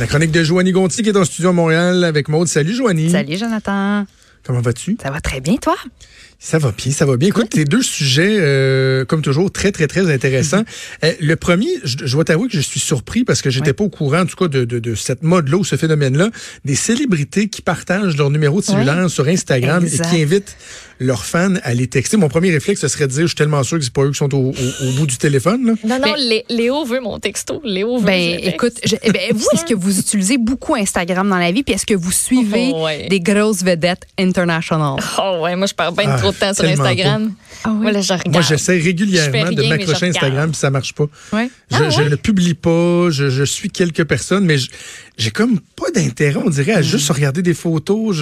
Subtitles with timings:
[0.00, 2.48] C'est la chronique de Joanie Gontier qui est en studio à Montréal avec Maude.
[2.48, 3.10] Salut Joanie.
[3.10, 4.06] Salut Jonathan.
[4.42, 4.96] Comment vas-tu?
[5.02, 5.76] Ça va très bien, toi?
[6.42, 7.28] Ça va bien, ça va bien.
[7.28, 10.62] Écoute, tes deux sujets, euh, comme toujours, très, très, très intéressants.
[11.04, 13.72] Euh, le premier, je, je dois t'avouer que je suis surpris parce que j'étais Ouais.
[13.74, 16.30] pas au courant, en tout cas, de, de, de cette mode-là ou ce phénomène-là.
[16.64, 20.06] Des célébrités qui partagent leur numéro de cellulaire sur Instagram Exact.
[20.06, 20.56] et qui invitent
[20.98, 22.16] leurs fans à les texter.
[22.16, 24.10] Mon premier réflexe, ce serait de dire, je suis tellement sûr que c'est pas eux
[24.10, 25.64] qui sont au, au- au bout du téléphone.
[25.66, 25.72] Là.
[25.84, 27.60] Non, non, Ben- Lé- Léo veut mon texto.
[27.64, 31.38] Léo veut Ben, écoute, je- eh ben, vous, est-ce que vous utilisez beaucoup Instagram dans
[31.38, 31.62] la vie?
[31.62, 33.08] Puis est-ce que vous suivez Oh, ouais.
[33.08, 35.02] des grosses vedettes internationales?
[35.18, 37.32] Oh ouais, moi je perds bien Ah, trop de temps sur Instagram.
[37.64, 37.78] Ah oui?
[37.82, 38.32] Voilà, je regarde.
[38.32, 41.06] Moi, j'essaie Je régulièrement fais de m'accrocher à je Instagram, puis ça marche pas.
[41.70, 44.70] Je, Ah je ne publie pas, je, je suis quelques personnes, mais je-
[45.18, 46.78] j'ai comme pas d'intérêt, on dirait, Hmm.
[46.78, 48.16] à juste regarder des photos.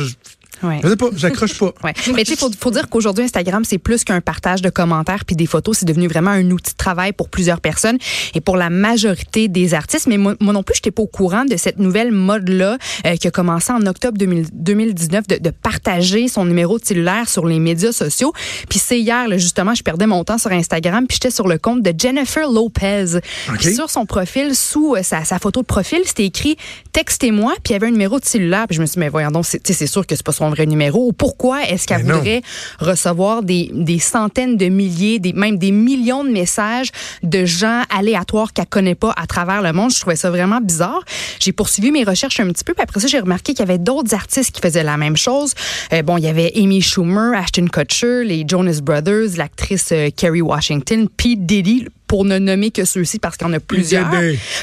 [0.62, 0.80] Je, Ouais.
[0.83, 1.73] je sais pas, j'accroche pas.
[1.84, 1.93] Ouais.
[2.15, 5.37] Mais tu sais, faut, faut dire qu'aujourd'hui, Instagram, c'est plus qu'un partage de commentaires puis
[5.37, 5.79] des photos.
[5.79, 7.98] C'est devenu vraiment un outil de travail pour plusieurs personnes
[8.34, 10.07] et pour la majorité des artistes.
[10.09, 13.16] Mais moi, moi non plus, je n'étais pas au courant de cette nouvelle mode-là euh,
[13.16, 17.46] qui a commencé en octobre 2000 2019 de, de partager son numéro de cellulaire sur
[17.46, 18.33] les médias sociaux.
[18.68, 21.59] Puis c'est hier, là, justement, je perdais mon temps sur Instagram puis j'étais sur le
[21.59, 23.16] compte de Jennifer Lopez.
[23.49, 23.59] OK.
[23.59, 26.57] Puis sur son profil, sous euh, sa, sa photo de profil, c'était écrit
[26.93, 28.66] «Textez-moi», puis il y avait un numéro de cellulaire.
[28.66, 30.24] Puis je me suis dit «Mais voyons donc, c'est tu sais, c'est sûr que c'est
[30.24, 31.08] pas son vrai numéro.
[31.08, 32.16] Ou pourquoi est-ce qu'elle non.
[32.16, 32.42] voudrait
[32.80, 36.90] recevoir des, des centaines de milliers, des, même des millions de messages
[37.22, 39.92] de gens aléatoires qu'elle connaît pas à travers le monde.
[39.92, 41.02] Je trouvais ça vraiment bizarre.
[41.38, 43.78] J'ai poursuivi mes recherches un petit peu, puis après ça, j'ai remarqué qu'il y avait
[43.78, 45.54] d'autres artistes qui faisaient la même chose.
[45.92, 50.42] Euh, bon, il y avait Amy Schumer, Ashton Kutcher, les Jonas Brothers, l'actrice euh, Kerry
[50.42, 54.10] Washington, Pete Diddy, pour ne nommer que ceux-ci parce qu'il y en a plusieurs.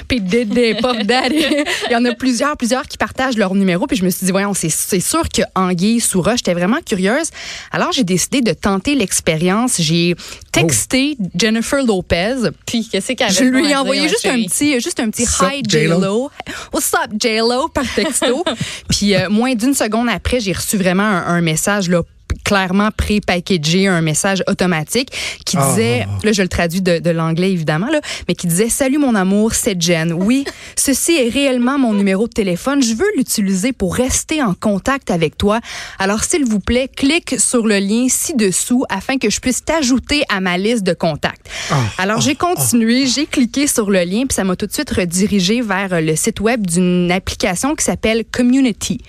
[0.08, 1.46] Puis Diddy, Puff Daddy.
[1.90, 3.88] Il y en a plusieurs, plusieurs qui partagent leur numéro.
[3.88, 6.80] Puis je me suis dit, voyons, c'est, c'est sûr que Anguille sous roche, j'étais vraiment
[6.86, 7.30] curieuse.
[7.72, 9.80] Alors j'ai décidé de tenter l'expérience.
[9.80, 10.16] J'ai
[10.52, 12.50] texté Jennifer Lopez.
[12.66, 15.62] Puis, qu'est-ce qu'elle Je lui ai envoyé dire, juste un petit, juste un petit hi
[15.68, 16.00] J-Lo?
[16.00, 16.32] J-Lo.
[16.74, 17.68] What's up J-Lo?
[17.70, 18.44] Par texto.
[18.90, 22.02] Puis euh, moins d'une seconde après, j'ai reçu vraiment un, un message là
[22.46, 25.10] clairement pré-packagé, un message automatique
[25.46, 25.68] qui Ah.
[25.70, 29.16] disait, là je le traduis de, de l'anglais évidemment, là, mais qui disait Salut mon
[29.16, 30.14] amour, c'est Jen.
[30.14, 30.46] Oui,
[30.78, 32.82] ceci est réellement mon numéro de téléphone.
[32.82, 35.60] Je veux l'utiliser pour rester en contact avec toi.
[36.00, 40.40] Alors s'il vous plaît, clique sur le lien ci-dessous afin que je puisse t'ajouter à
[40.40, 41.50] ma liste de contacts.
[41.72, 41.76] Ah.
[41.98, 45.62] Alors j'ai continué, j'ai cliqué sur le lien, puis ça m'a tout de suite redirigé
[45.62, 49.02] vers euh, le site web d'une application qui s'appelle Community.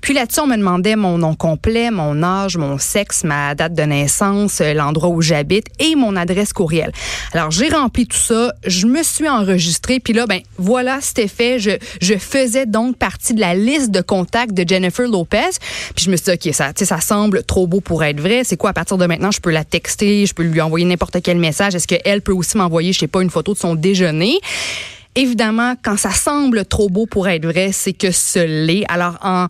[0.00, 3.82] Puis là-dessus, on me demandait mon nom complet, mon âge, mon sexe, ma date de
[3.82, 6.92] naissance, euh, l'endroit où j'habite et mon adresse courriel.
[7.32, 11.58] Alors j'ai rempli tout ça, je me suis enregistrée, puis là, ben voilà, c'était fait.
[11.58, 11.78] Je,
[12.18, 15.58] faisais donc partie de la liste de contacts de Jennifer Lopez.
[15.94, 18.42] Puis je me suis dit, OK, ça, ça semble trop beau pour être vrai.
[18.44, 21.20] C'est quoi, à partir de maintenant, je peux la texter, je peux lui envoyer n'importe
[21.22, 21.74] quel message?
[21.74, 24.38] Est-ce qu'elle peut aussi m'envoyer, je sais pas, une photo de son déjeuner?
[25.16, 28.84] Évidemment, quand ça semble trop beau pour être vrai, c'est que ce l'est.
[28.88, 29.46] Alors, en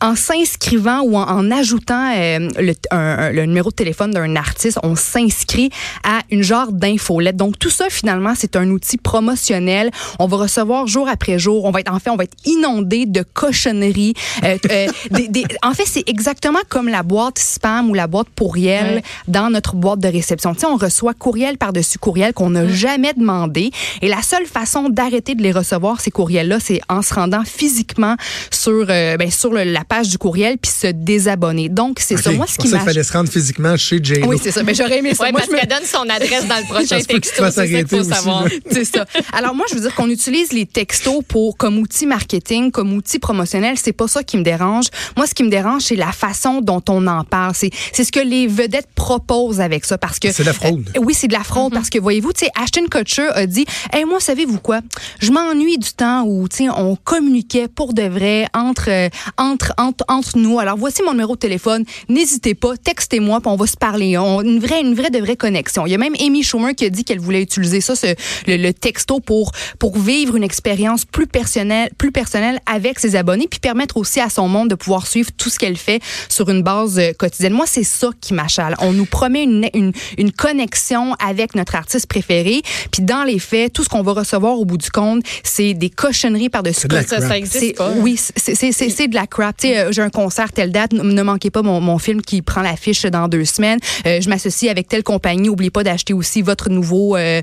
[0.00, 4.36] en s'inscrivant ou en, en ajoutant euh, le, un- un- le numéro de téléphone d'un
[4.36, 5.70] artiste, on s'inscrit
[6.04, 7.36] à une genre d'infolette.
[7.36, 9.90] Donc tout ça finalement, c'est un outil promotionnel.
[10.18, 13.06] On va recevoir jour après jour, on va être en fait, on va être inondé
[13.06, 14.14] de cochonneries.
[14.44, 18.28] Euh, euh, des- des- en fait, c'est exactement comme la boîte spam ou la boîte
[18.34, 19.02] pourriel Ouais.
[19.26, 20.54] dans notre boîte de réception.
[20.54, 23.70] Tu sais, on reçoit courriel par-dessus courriel qu'on n'a jamais demandé.
[24.02, 28.16] Et la seule façon d'arrêter de les recevoir, ces courriels-là, c'est en se rendant physiquement
[28.50, 31.68] sur, euh, ben, sur le- la page du courriel puis se désabonner.
[31.68, 32.30] Donc, c'est ça.
[32.30, 32.78] Ok, Moi, je ce qui pensais m'a...
[32.80, 34.26] qu'il fallait se rendre physiquement chez J-Lo.
[34.28, 34.62] Oui, c'est ça.
[34.62, 35.24] Mais j'aurais aimé ça.
[35.24, 37.44] Ouais, Moi, parce je me- qu'elle donne son adresse dans le prochain Ça texto.
[37.44, 38.44] C'est ça qu'il arrêter faut aussi, savoir.
[38.70, 39.04] C'est ça.
[39.32, 43.18] Alors moi, je veux dire qu'on utilise les textos pour comme outil marketing, comme outil
[43.18, 43.76] promotionnel.
[43.82, 44.86] C'est pas ça qui me dérange.
[45.16, 47.52] Moi, ce qui me dérange, c'est la façon dont on en parle.
[47.54, 50.90] C'est c'est ce que les vedettes proposent avec ça, parce que C'est de la fraude.
[50.96, 53.64] Euh, oui, c'est de la fraude parce que voyez-vous, tu sais, Ashton Kutcher a dit,
[53.92, 54.80] hey, moi, savez-vous quoi?
[55.20, 59.72] Je m'ennuie du temps où tu sais, on communiquait pour de vrai entre euh, entre
[59.78, 60.58] entre entre nous.
[60.58, 61.84] Alors voici mon numéro de téléphone.
[62.08, 64.18] N'hésitez pas, textez-moi, puis on va se parler.
[64.18, 65.86] On, une vraie une vraie de vraie connexion.
[65.86, 68.06] Il y a même Amy Schumer qui a dit qu'elle voulait utiliser ça, ce,
[68.46, 73.46] le, le texto pour pour vivre une expérience plus personnelle, plus personnelle avec ses abonnés,
[73.48, 76.62] puis permettre aussi à son monde de pouvoir suivre tout ce qu'elle fait sur une
[76.62, 77.52] base euh, quotidienne.
[77.52, 78.74] Moi, c'est ça qui m'achale.
[78.80, 83.72] On nous promet une, une, une connexion avec notre artiste préféré, puis dans les faits,
[83.72, 86.94] tout ce qu'on va recevoir au bout du compte, c'est des cochonneries par-dessus C'est de
[86.94, 87.28] la Ça, crap.
[87.28, 87.92] ça existe pas.
[87.98, 89.54] oui, c'est c'est c'est c'est de la crap.
[89.68, 92.62] Sais, euh, j'ai un concert telle date, ne manquez pas mon, mon film qui prend
[92.62, 93.78] l'affiche dans deux semaines.
[94.06, 97.40] Euh, je m'associe avec telle compagnie, oubliez pas d'acheter aussi votre nouveau euh,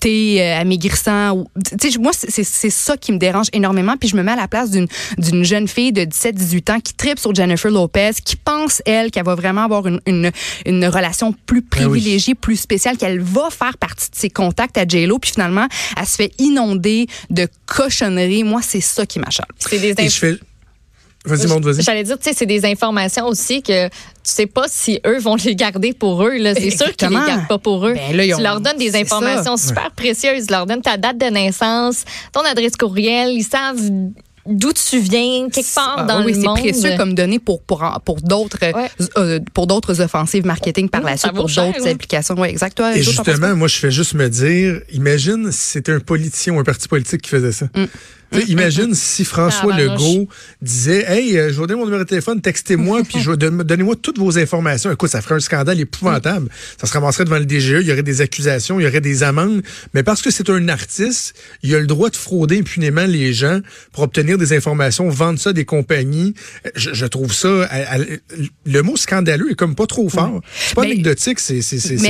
[0.00, 1.44] thé euh, amaigrissant.
[1.80, 3.96] Tu sais, moi, c'est- ça qui me dérange énormément.
[3.98, 7.18] Puis je me mets à la place d'une jeune fille de 17-18 ans qui tripe
[7.18, 10.30] sur Jennifer Lopez, qui pense, elle, qu'elle va vraiment avoir une, une,
[10.66, 11.90] une relation plus Ah oui.
[11.90, 15.18] privilégiée, plus spéciale, qu'elle va faire partie de ses contacts à J-Lo.
[15.18, 15.66] Puis finalement,
[15.98, 18.44] elle se fait inonder de cochonneries.
[18.44, 19.46] Moi, c'est ça qui m'achale.
[19.58, 20.38] C'est des Et inf- je fais.
[21.26, 21.82] Vas-y, monte, vas-y.
[21.82, 23.92] J'allais dire, tu sais, c'est des informations aussi que tu
[24.22, 26.36] sais pas si eux vont les garder pour eux.
[26.38, 26.54] là.
[26.54, 27.26] C'est sûr qu'ils les Exactement.
[27.26, 27.94] gardent pas pour eux.
[27.94, 30.46] Ben là, tu ont- leur donnes des c'est informations super précieuses.
[30.46, 33.30] Tu leur donnes ta date de naissance, ton adresse courriel.
[33.32, 33.80] Ils savent
[34.48, 36.58] d'où tu viens, quelque part Ah, dans oui, le c'est monde.
[36.60, 38.88] précieux comme données pour pour pour d'autres Ouais.
[39.16, 41.90] euh, pour d'autres offensives marketing par Oui, la ça suite pour cher, d'autres oui.
[41.90, 42.36] applications.
[42.38, 42.76] Oui, exact.
[42.76, 46.60] Toi, Et justement, moi, je fais juste me dire, imagine si c'était un politicien ou
[46.60, 47.66] un parti politique qui faisait ça.
[47.74, 47.88] Sais,
[48.48, 49.80] imagine si François Ah.
[49.80, 50.28] Legault
[50.62, 53.62] disait Hey, euh, je vais donner mon numéro de téléphone, textez-moi, puis je vais don-
[53.64, 54.90] donnez-moi toutes vos informations.
[54.92, 56.48] Écoute, ça ferait un scandale épouvantable.
[56.80, 59.22] Ça se ramasserait devant le DGE, il y aurait des accusations, il y aurait des
[59.22, 59.62] amendes.
[59.94, 63.60] Mais parce que c'est un artiste, il a le droit de frauder impunément les gens
[63.92, 66.34] pour obtenir des informations, vendre ça à des compagnies.
[66.74, 67.64] Je, je trouve ça.
[67.70, 67.98] à- à-
[68.66, 70.40] le mot scandaleux est comme pas trop fort.
[70.58, 71.60] C'est pas Mais- anecdotique, c'est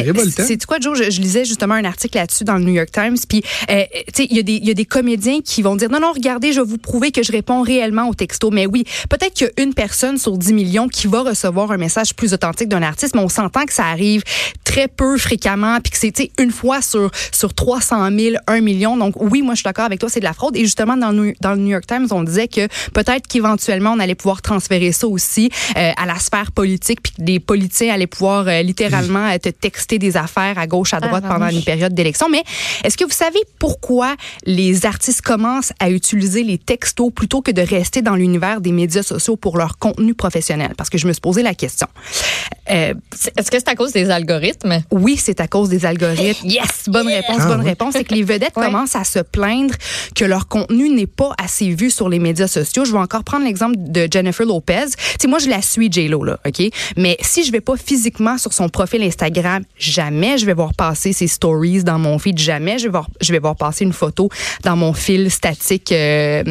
[0.03, 0.45] révoltant.
[0.47, 0.97] c'est quoi, Joe?
[0.99, 3.17] Je, je lisais justement un article là-dessus dans le New York Times.
[3.29, 3.83] Puis, euh,
[4.15, 6.01] tu sais, il y, a des- il y a des comédiens qui vont dire non,
[6.01, 8.51] non, regardez, je vais vous prouver que je réponds réellement aux textos.
[8.53, 11.77] Mais oui, peut-être qu'il y a une personne sur 10 millions qui va recevoir un
[11.77, 14.23] message plus authentique d'un artiste, mais on s'entend que ça arrive
[14.65, 18.97] très peu fréquemment, puis que c'est une fois sur sur 300 000, 1 million.
[18.97, 20.57] Donc oui, moi je suis d'accord avec toi, c'est de la fraude.
[20.57, 23.93] Et justement dans le, New- dans le New York Times, on disait que peut-être qu'éventuellement
[23.93, 27.95] on allait pouvoir transférer ça aussi euh, à la sphère politique, puis que des politiciens
[27.95, 31.49] allaient pouvoir euh, littéralement euh, te texter des affaires à gauche, à droite Ah, pendant
[31.49, 31.57] oui.
[31.57, 32.29] une période d'élection.
[32.29, 32.43] Mais
[32.85, 34.15] est-ce que vous savez pourquoi
[34.45, 39.03] les artistes commencent à utiliser les textos plutôt que de rester dans l'univers des médias
[39.03, 40.73] sociaux pour leur contenu professionnel?
[40.77, 41.87] Parce que je me suis posé la question.
[42.71, 42.95] Euh,
[43.37, 44.83] Est-ce que c'est à cause des algorithmes?
[44.91, 46.47] oui, c'est à cause des algorithmes.
[46.49, 47.67] Yes, bonne réponse, Ah bonne oui.
[47.67, 47.95] réponse.
[47.97, 48.67] C'est que les vedettes Ouais.
[48.67, 49.75] commencent à se plaindre
[50.15, 52.85] que leur contenu n'est pas assez vu sur les médias sociaux.
[52.85, 54.87] Je vais encore prendre l'exemple de Jennifer Lopez.
[54.87, 56.63] Tu sais, moi, je la suis, J-Lo, là, OK?
[56.97, 61.13] Mais si je vais pas physiquement sur son profil Instagram, jamais je vais voir passer
[61.13, 62.39] ses stories dans mon feed.
[62.39, 64.29] Jamais je vais voir, je vais voir passer une photo
[64.65, 66.43] dans mon fil statique, euh,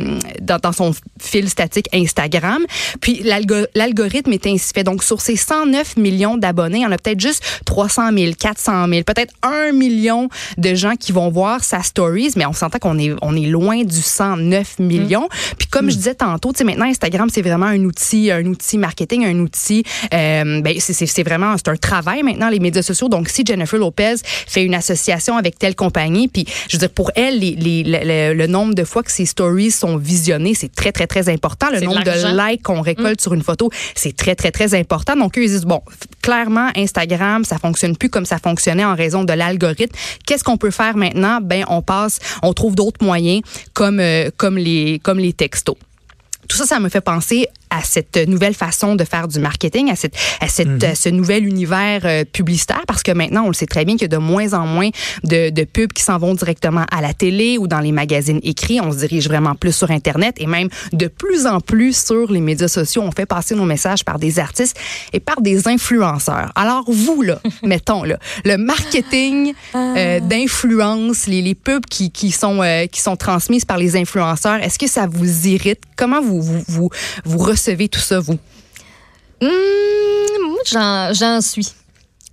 [0.42, 2.64] dans, dans son fil statique Instagram.
[3.02, 4.84] Puis l'algo- l'algorithme est ainsi fait.
[4.84, 8.88] Donc, sur ces 109 millions d'abonnés, il y en a peut-être juste 300 000, 400
[8.90, 12.98] 000, peut-être 1 million de gens qui vont voir sa stories, mais on s'entend qu'on
[13.00, 15.28] est, on est loin du 109 millions.
[15.58, 19.40] Puis comme je disais tantôt, maintenant, Instagram, c'est vraiment un outil, un outil marketing, un
[19.40, 19.84] outil,
[20.14, 23.08] euh, ben, c'est- c'est c'est vraiment, c'est un travail maintenant, les médias sociaux.
[23.10, 24.16] Donc, si Jennifer Lopez
[24.48, 28.00] fait une association avec telle compagnie, puis je veux dire, pour elle, les, les- le,
[28.04, 31.68] le- le nombre de fois que ses stories sont visionnées, c'est très, très, très important.
[31.72, 35.16] Le nombre de likes qu'on récolte sur une photo, c'est très, très, très important.
[35.16, 35.82] Donc, eux, ils disent, bon,
[36.22, 39.96] clairement, Instagram, ça fonctionne plus comme ça fonctionnait en raison de l'algorithme.
[40.26, 41.40] Qu'est-ce qu'on peut faire maintenant?
[41.42, 43.42] Ben, on passe, on trouve d'autres moyens
[43.74, 45.78] comme, euh, comme les, comme les textos.
[46.48, 49.96] Tout ça, ça me fait penser à cette nouvelle façon de faire du marketing, à,
[49.96, 53.66] cette, à, cette, à ce nouvel univers euh, publicitaire, parce que maintenant, on le sait
[53.66, 54.90] très bien qu'il y a de moins en moins
[55.24, 58.80] de, de pubs qui s'en vont directement à la télé ou dans les magazines écrits.
[58.82, 62.40] On se dirige vraiment plus sur Internet et même de plus en plus sur les
[62.40, 63.02] médias sociaux.
[63.02, 64.78] On fait passer nos messages par des artistes
[65.12, 66.52] et par des influenceurs.
[66.56, 72.62] Alors, vous, là, mettons, là, le marketing euh, d'influence, les, les pubs qui, qui, sont,
[72.62, 75.82] euh, qui sont transmises par les influenceurs, est-ce que ça vous irrite?
[75.98, 76.90] Comment vous, vous, vous,
[77.26, 78.38] vous recevez tout ça, vous?
[79.42, 79.50] Hum,
[80.50, 81.68] moi, j'en, suis.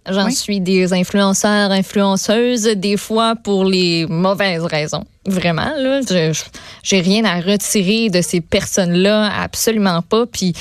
[0.09, 0.35] J'en Oui.
[0.35, 5.05] suis des influenceurs, influenceuses, des fois pour les mauvaises raisons.
[5.27, 6.01] Vraiment, là,
[6.83, 10.27] j'ai rien à retirer de ces personnes-là, absolument pas.
[10.27, 10.53] Puis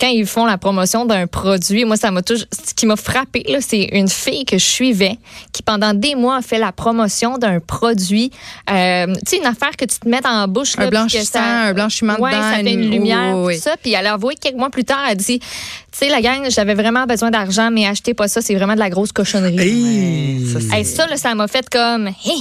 [0.00, 2.46] quand ils font la promotion d'un produit, moi, ça m'a toujours.
[2.66, 5.18] Ce qui m'a frappé, là, c'est une fille que je suivais
[5.52, 8.30] qui, pendant des mois, a fait la promotion d'un produit.
[8.70, 10.72] Euh, tu sais, une affaire que tu te mets en bouche.
[10.78, 13.40] Un là, que blanchissant, ça- un blanchiment ouais, dedans, ça fait une une- lumière, oui,
[13.40, 13.56] oui, oui.
[13.56, 13.76] tout ça.
[13.76, 15.46] Puis elle a avoué quelques mois plus tard, elle dit, tu
[15.92, 18.88] sais, la gang, j'avais vraiment besoin d'argent, mais achetez pas ça, c'est vraiment de la
[18.90, 19.58] grosse cochonnerie.
[19.60, 20.46] Hey!
[20.46, 22.32] ça, Hey, ça, là, ça m'a fait comme, hé,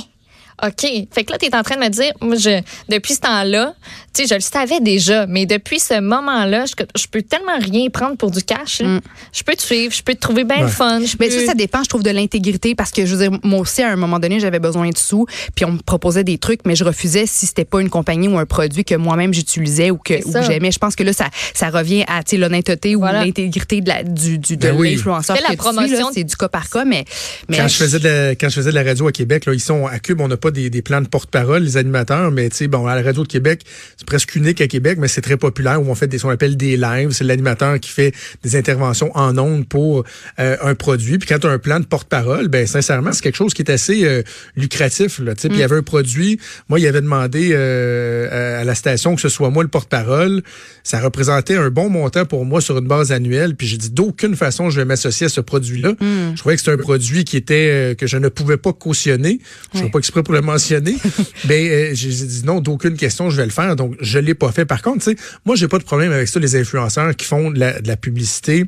[0.62, 0.82] OK.
[1.12, 3.74] Fait que là, tu es en train de me dire, moi, je, depuis ce temps-là,
[4.14, 7.90] tu sais, je le savais déjà, mais depuis ce moment-là, je, je peux tellement rien
[7.90, 8.82] prendre pour du cash.
[8.82, 9.00] là.
[9.34, 10.72] Je peux te suivre, je peux te trouver bien le Ouais.
[10.72, 11.00] fun.
[11.06, 13.40] je Mais peux- ça, ça dépend, je trouve, de l'intégrité parce que, je veux dire,
[13.44, 15.26] moi aussi, à un moment donné, j'avais besoin de sous,
[15.56, 18.38] puis on me proposait des trucs, mais je refusais si c'était pas une compagnie ou
[18.38, 20.72] un produit que moi-même j'utilisais ou que, ou j'aimais.
[20.72, 24.58] Je pense que là, ça, ça revient à, l'honnêteté ou l'intégrité de la, du, du,
[24.58, 24.96] de Ben oui.
[24.96, 26.10] l'influenceur la promotion.
[26.14, 27.06] C'est du cas par cas, mais,
[27.50, 29.54] mais Quand je faisais de la, quand je faisais de la radio à Québec, là,
[29.54, 32.50] ils sont à Cube, on n'a pas des, des plans de porte-parole, les animateurs, mais
[32.50, 33.62] tu sais, bon, à la radio de Québec,
[33.98, 36.32] c'est presque unique à Québec, mais c'est très populaire, où on fait des, ce qu'on
[36.32, 37.12] appelle des lives.
[37.12, 38.12] C'est l'animateur qui fait
[38.42, 40.04] des interventions en ondes pour
[40.40, 41.20] euh, un produit.
[41.20, 43.70] Puis quand tu as un plan de porte-parole, ben sincèrement, c'est quelque chose qui est
[43.70, 44.24] assez euh,
[44.56, 45.20] lucratif.
[45.20, 45.62] Là, Puis il y mm.
[45.62, 46.40] avait un produit,
[46.70, 50.42] moi, il avait demandé euh, à la station que ce soit moi le porte-parole.
[50.84, 53.56] Ça représentait un bon montant pour moi sur une base annuelle.
[53.56, 55.92] Puis j'ai dit d'aucune façon je vais m'associer à ce produit-là.
[55.92, 56.32] Mm.
[56.34, 59.40] Je trouvais que c'était un produit qui était que je ne pouvais pas cautionner.
[59.74, 60.96] Je ne suis pas exprès pour le mentionner.
[61.46, 63.76] ben j'ai dit non, d'aucune question, je vais le faire.
[63.76, 64.66] Donc je l'ai pas fait.
[64.66, 67.52] Par contre, tu sais, moi j'ai pas de problème avec ça les influenceurs qui font
[67.52, 68.66] de la, publicité,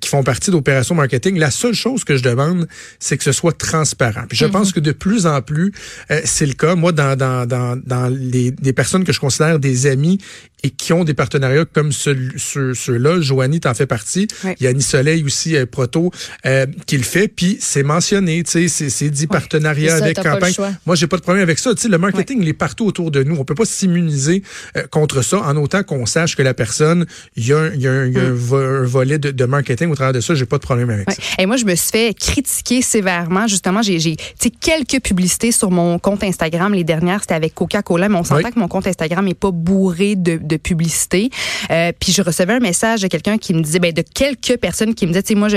[0.00, 1.38] qui font partie d'opérations marketing.
[1.38, 4.24] La seule chose que je demande, c'est que ce soit transparent.
[4.28, 4.72] Puis je pense mhm.
[4.74, 5.72] que de plus en plus,
[6.10, 6.74] euh, c'est le cas.
[6.74, 10.18] Moi, dans, dans, dans, dans les, les personnes que je considère des amis
[10.62, 13.20] et qui ont des partenariats comme ceux-là.
[13.20, 14.28] Joanie t'en fait partie.
[14.44, 16.12] Il y a Annie Soleil aussi, euh, Proto,
[16.46, 17.28] euh, qui le fait.
[17.28, 20.54] Puis c'est mentionné, tu sais, c'est dit partenariat avec campagne.
[20.86, 21.74] Moi, j'ai pas de problème avec ça.
[21.74, 23.36] Tu sais, le marketing, il est partout autour de nous.
[23.36, 27.46] On peut pas s'immuniser euh, contre ça en autant qu'on sache que la personne, il
[27.46, 28.84] y a, un, y a, un, mm.
[28.84, 30.34] volet de, de, marketing au travers de ça.
[30.34, 31.16] J'ai pas de problème avec ça.
[31.38, 33.46] Et moi, je me suis fait critiquer sévèrement.
[33.46, 34.16] Justement, j'ai
[34.60, 36.72] quelques publicités sur mon compte Instagram.
[36.74, 40.16] Les dernières, c'était avec Coca-Cola, mais on s'entend que mon compte Instagram est pas bourré
[40.16, 41.30] de de publicité.
[41.70, 44.94] Euh, puis je recevais un message de quelqu'un qui me disait, ben, de quelques personnes
[44.94, 45.56] qui me disaient, tu sais, moi, je,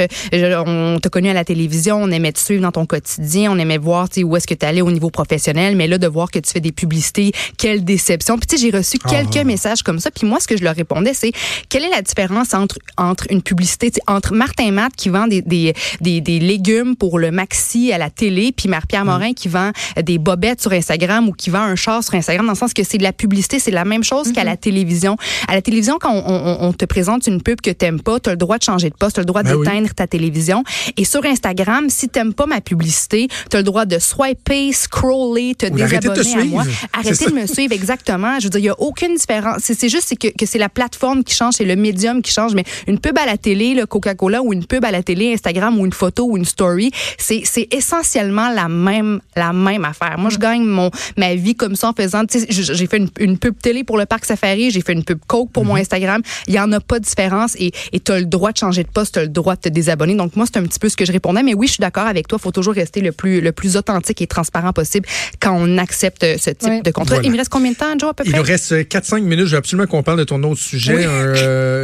[0.66, 3.78] on t'a connu à la télévision, on aimait te suivre dans ton quotidien, on aimait
[3.78, 6.32] voir, tu sais, où est-ce que tu allais au niveau professionnel, mais là, de voir
[6.32, 8.38] que tu fais des publicités, quelle déception.
[8.38, 9.10] Puis tu sais, j'ai reçu ah.
[9.10, 10.12] quelques messages comme ça.
[10.12, 11.32] Puis moi, ce que je leur répondais, c'est,
[11.70, 15.74] quelle est la différence entre, entre une publicité, entre Martin Matt qui vend des, des,
[16.02, 19.08] des, des, légumes pour le maxi à la télé, puis Marie-Pierre mm.
[19.08, 19.72] Morin qui vend
[20.02, 22.84] des bobettes sur Instagram ou qui vend un char sur Instagram, dans le sens que
[22.84, 24.46] c'est de la publicité, c'est la même chose qu'à mm-hmm.
[24.46, 28.30] la télévision à la télévision, quand on, te présente une pub que t'aimes pas, tu
[28.30, 30.64] as le droit de changer de poste, tu as le droit ben d'éteindre ta télévision.
[30.98, 35.56] Et sur Instagram, si t'aimes pas ma publicité, tu as le droit de swiper, scroller,
[35.56, 36.64] te désabonner à moi.
[36.94, 38.40] Arrêtez de me suivre, exactement.
[38.46, 39.62] Je veux dire, il n'y a aucune différence.
[39.62, 42.54] C'est juste que, que c'est la plateforme qui change, c'est le médium qui change.
[42.54, 45.80] Mais une pub à la télé, le Coca-Cola, ou une pub à la télé, Instagram,
[45.80, 50.18] ou une photo, ou une story, c'est essentiellement la même, la même affaire.
[50.18, 53.56] Moi, je gagne mon, ma vie comme ça en faisant, j'ai fait une, une, pub
[53.62, 55.82] télé pour le parc Safari, j'ai fait une pub Coke pour mon mhm.
[55.82, 56.22] Instagram.
[56.48, 58.90] Il y en a pas de différence et tu as le droit de changer de
[58.90, 60.16] poste, tu as le droit de te désabonner.
[60.16, 61.44] Donc moi, c'est un petit peu ce que je répondais.
[61.44, 62.38] Mais oui, je suis d'accord avec toi.
[62.40, 65.08] Il faut toujours rester le plus, le plus authentique et transparent possible
[65.40, 67.18] quand on accepte ce type de contrat.
[67.24, 68.35] Il me reste combien de temps, Joe, à peu près?
[68.36, 69.46] Il nous reste 4-5 minutes.
[69.46, 71.34] Je veux absolument qu'on parle de ton autre sujet, euh,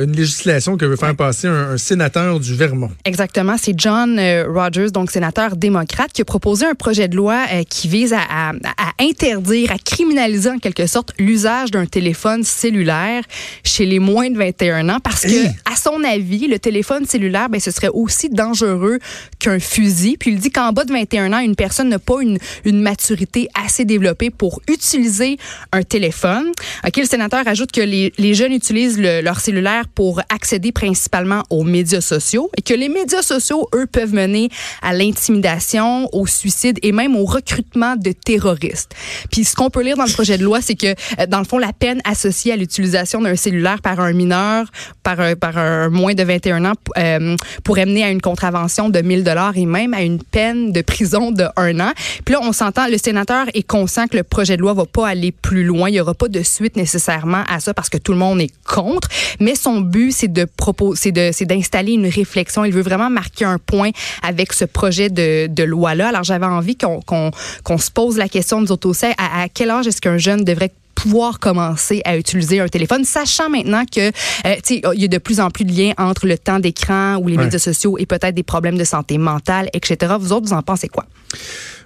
[0.03, 2.91] une législation que veut faire passer un, sénateur du Vermont.
[3.05, 3.55] Exactement.
[3.58, 7.63] C'est John euh, Rogers, donc sénateur démocrate, qui a proposé un projet de loi euh,
[7.63, 13.24] qui vise à, à, à interdire, à criminaliser en quelque sorte l'usage d'un téléphone cellulaire
[13.63, 17.60] chez les moins de 21 ans parce que, à son avis, le téléphone cellulaire, ben,
[17.60, 19.00] ce serait aussi dangereux
[19.39, 20.17] qu'un fusil.
[20.17, 23.48] Puis il dit qu'en bas de 21 ans, une personne n'a pas une, une maturité
[23.63, 25.38] assez développée pour utiliser
[25.72, 26.51] un téléphone.
[26.86, 31.63] OK, le sénateur ajoute que les, les jeunes utilisent leur cellulaire pour accéder principalement aux
[31.63, 34.50] médias sociaux et que les médias sociaux, eux, peuvent mener
[34.81, 38.93] à l'intimidation, au suicide et même au recrutement de terroristes.
[39.31, 41.45] Puis ce qu'on peut lire dans le projet de loi, c'est que, euh, dans le
[41.45, 44.67] fond, la peine associée à l'utilisation d'un cellulaire par un mineur,
[45.03, 49.00] par un, par un moins de 21 ans, euh, pourrait mener à une contravention de
[49.00, 51.91] 1000 dollars et même à une peine de prison de un an.
[52.25, 55.07] Puis là, on s'entend, le sénateur est conscient que le projet de loi va pas
[55.07, 55.89] aller plus loin.
[55.89, 58.51] Il y aura pas de suite nécessairement à ça parce que tout le monde est
[58.65, 59.07] contre.
[59.39, 62.65] Mais son but, c'est de proposer, c'est d'installer une réflexion.
[62.65, 63.91] Il veut vraiment marquer un point
[64.23, 66.09] avec ce projet de, de loi-là.
[66.09, 69.88] Alors, j'avais envie qu'on se pose la question, nous autres aussi, à, à quel âge
[69.88, 70.71] est-ce qu'un jeune devrait
[71.01, 75.39] pouvoir commencer à utiliser un téléphone, sachant maintenant que euh, il y a de plus
[75.39, 78.43] en plus de liens entre le temps d'écran ou les médias sociaux et peut-être des
[78.43, 80.13] problèmes de santé mentale, etc.
[80.19, 81.05] Vous autres, vous en pensez quoi?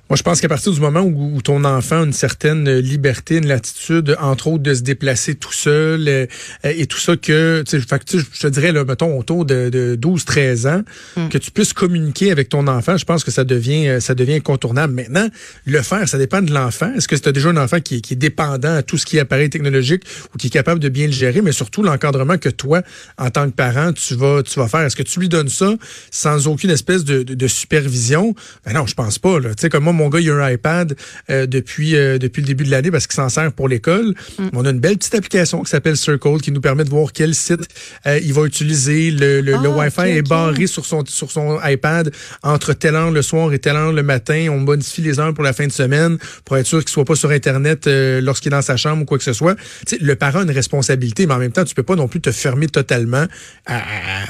[0.09, 3.47] Moi, je pense qu'à partir du moment où, ton enfant a une certaine liberté, une
[3.47, 6.25] latitude, entre autres, de se déplacer tout seul euh,
[6.63, 10.67] et tout ça, que, tu sais, je te dirais, là, mettons, autour de, de 12-13
[10.69, 10.81] ans,
[11.17, 11.29] hmm.
[11.29, 14.35] que tu puisses communiquer avec ton enfant, je pense que ça devient euh, ça devient
[14.35, 14.93] incontournable.
[14.93, 15.27] Maintenant,
[15.65, 16.93] le faire, ça dépend de l'enfant.
[16.95, 19.17] Est-ce que tu as déjà un enfant qui, qui, est dépendant à tout ce qui
[19.17, 22.49] est appareil technologique ou qui est capable de bien le gérer, mais surtout l'encadrement que
[22.49, 22.81] toi,
[23.17, 24.81] en tant que parent, tu vas, tu vas faire.
[24.81, 25.73] Est-ce que tu lui donnes ça
[26.11, 28.35] sans aucune espèce de, de, supervision?
[28.65, 29.39] Ben non, je pense pas.
[29.39, 30.95] Tu sais, comme moi, mon gars, il a un iPad
[31.29, 34.13] euh, depuis, euh, depuis le début de l'année parce qu'il s'en sert pour l'école.
[34.37, 34.49] Mm.
[34.53, 37.33] On a une belle petite application qui s'appelle Circle qui nous permet de voir quel
[37.33, 37.61] site
[38.05, 39.11] euh, il va utiliser.
[39.11, 42.11] Le, le, le ah, Wi-Fi est barré sur son, sur son iPad
[42.43, 44.47] entre telle heure le soir et telle heure le matin.
[44.51, 47.15] On modifie les heures pour la fin de semaine pour être sûr qu'il soit pas
[47.15, 49.55] sur Internet lorsqu'il est dans sa chambre ou quoi que ce soit.
[49.99, 52.31] le parent a une responsabilité, mais en même temps, tu peux pas non plus te
[52.31, 53.25] fermer totalement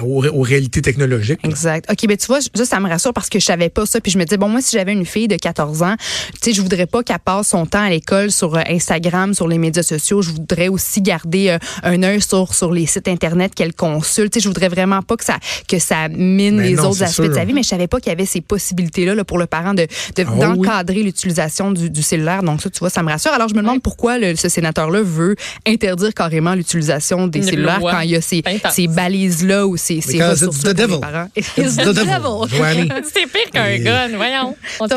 [0.02, 1.40] aux, aux, réalités technologiques.
[1.44, 1.90] Exact.
[1.92, 4.00] OK, mais tu vois, ça, ça me rassure parce que je savais pas ça.
[4.02, 5.96] Puis je me dis, bon, moi, si j'avais une fille de 14 14 ans.
[6.42, 9.48] Tu sais, je voudrais pas qu'elle passe son temps à l'école sur euh, Instagram, sur
[9.48, 10.22] les médias sociaux.
[10.22, 14.34] Je voudrais aussi garder euh, un œil sur, sur les sites Internet qu'elle consulte.
[14.34, 17.04] Tu sais, je voudrais vraiment pas que ça, que ça mine Mais les non, autres
[17.04, 19.38] aspects de sa vie, mais je savais pas qu'il y avait ces possibilités-là là, pour
[19.38, 19.84] le parent de,
[20.16, 20.40] de- Ah oui.
[20.40, 22.44] d'encadrer l'utilisation du, du cellulaire.
[22.44, 23.32] Donc ça, tu vois, ça me rassure.
[23.32, 25.36] Alors, je me demande pourquoi le- ce sénateur-là veut
[25.66, 29.78] interdire carrément l'utilisation des Une cellulaires loi quand il y a ces, ces balises-là ou
[29.78, 31.28] ces, ces Because it's ressources-là the pour les parents.
[31.36, 33.02] It's the devil.
[33.14, 34.56] C'est pire qu'un gun, voyons.
[34.80, 34.88] On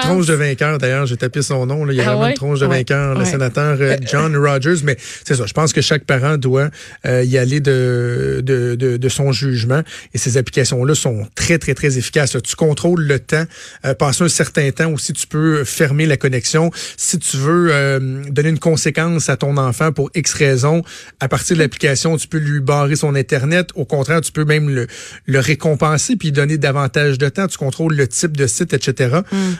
[0.00, 0.26] te Mon calme, sacré je pense.
[0.26, 1.84] tronche de vainqueur, d'ailleurs, j'ai tapé son nom.
[1.84, 1.92] Là.
[1.92, 2.28] Il y a Ah ouais?
[2.30, 2.78] une tronche de Ouais.
[2.78, 4.82] vainqueur, le sénateur euh, John Rogers.
[4.84, 6.70] Mais c'est ça, je pense que chaque parent doit
[7.06, 9.82] euh, y aller de, de, de, de son jugement.
[10.14, 12.36] Et ces applications-là sont très, très, très efficaces.
[12.42, 13.44] Tu contrôles le temps.
[13.84, 16.70] Euh, passer un certain temps aussi, tu peux fermer la connexion.
[16.96, 20.82] Si tu veux euh, donner une conséquence à ton enfant pour X raison,
[21.20, 23.68] à partir de l'application, tu peux lui barrer son Internet.
[23.74, 24.86] Au contraire, tu peux même le,
[25.26, 27.46] le récompenser puis donner davantage de temps.
[27.46, 29.18] Tu contrôles le type de site, etc.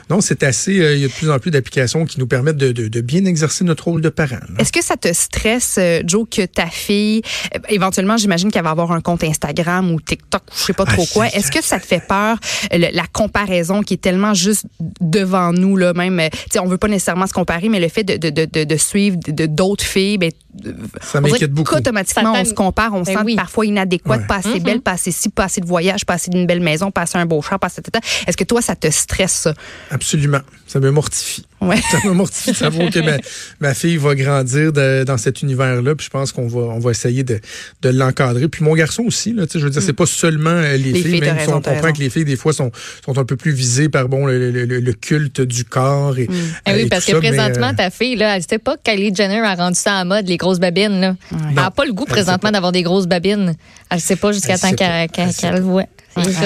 [0.08, 0.80] Donc, c'est assez...
[0.80, 3.00] euh, il y a de plus en plus d'applications qui nous permettent de, de, de
[3.00, 4.36] bien exercer notre rôle de parent.
[4.58, 7.22] Est-ce que ça te stresse, euh, Joe, que ta fille,
[7.56, 10.84] euh, éventuellement, j'imagine qu'elle va avoir un compte Instagram ou TikTok, ou je sais pas
[10.84, 11.26] trop Aïe, quoi.
[11.28, 12.38] Est-ce que ça te fait peur,
[12.70, 14.66] le- la comparaison qui est tellement juste
[15.00, 18.04] devant nous, là, même, tu sais, on veut pas nécessairement se comparer, mais le fait
[18.04, 20.30] de, de, de, de, de suivre de- d'autres filles, ben,
[21.02, 21.74] Ça m'inquiète beaucoup.
[21.74, 23.34] qu'automatiquement, Ça on se compare, on se Ben sent oui.
[23.36, 24.26] parfois inadéquate, Ouais.
[24.26, 26.90] pas assez belle, pas assez ci, pas assez de voyage, pas assez d'une belle maison,
[26.92, 27.80] pas assez un beau char, pas assez...
[28.26, 29.54] Est-ce que toi, ça te stresse, ça?
[29.90, 30.19] Absolument.
[30.66, 31.44] Ça me mortifie.
[31.60, 31.76] Ouais.
[31.90, 33.18] Ça me mortifie de savoir que ma,
[33.60, 35.94] ma fille va grandir de- dans cet univers-là.
[35.94, 37.40] Puis je pense qu'on va, on va essayer de,
[37.82, 38.48] de l'encadrer.
[38.48, 41.20] Puis mon garçon aussi, là, je veux dire, c'est pas seulement euh, les, Les filles,
[41.20, 42.70] même si on comprend que les filles, des fois, sont,
[43.04, 46.18] sont un peu plus visées par bon le, le- le- le culte du corps.
[46.18, 46.28] Et,
[46.64, 48.58] Ah euh, oui, et parce tout que ça, présentement, euh, ta fille, là, elle sait
[48.58, 51.00] pas que Kylie Jenner a rendu ça à mode, les grosses babines.
[51.00, 51.16] Là.
[51.48, 53.54] Elle n'a pas le goût présentement d'avoir des grosses babines.
[53.90, 55.84] Elle sait pas jusqu'à temps qu'elle qu'elle le voit.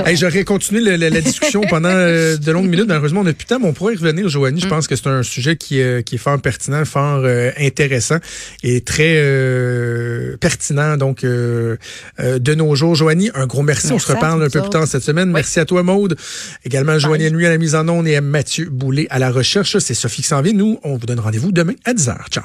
[0.07, 2.87] Hey, J'aurais continué le- le- la discussion pendant euh, de longues minutes.
[2.87, 4.61] Malheureusement, on n'a plus de temps, mais on pourrait y revenir, Joanie.
[4.61, 8.19] Je pense que c'est un sujet qui, euh, qui est fort pertinent, fort euh, intéressant
[8.63, 11.77] et très euh, pertinent donc euh,
[12.21, 12.95] euh, de nos jours.
[12.95, 13.91] Joanie, un gros merci.
[13.93, 15.31] on se reparle un peu plus tard cette semaine.
[15.31, 16.17] Merci à toi, Maude.
[16.65, 19.79] Également, Joanie Nuit à la mise en onde et à Mathieu Boulay à la recherche.
[19.79, 20.53] C'est Sophie qui s'en vient.
[20.53, 22.17] Nous, on vous donne rendez-vous demain à 10h.
[22.31, 22.45] Ciao.